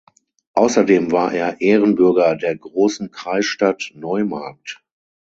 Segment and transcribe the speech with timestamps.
[0.55, 4.81] Außerdem war er Ehrenbürger der Großen Kreisstadt Neumarkt.